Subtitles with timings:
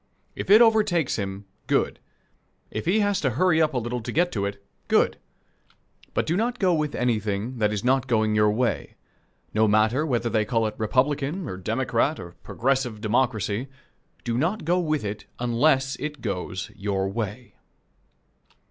[0.35, 1.99] If it overtakes him, good.
[2.71, 5.17] If he has to hurry up a little to get to it, good.
[6.15, 8.95] But do not go with anything that is not going your way;
[9.53, 13.67] no matter whether they call it Republican, or Democrat, or Progressive Democracy
[14.23, 17.53] do not go with it unless it goes your way.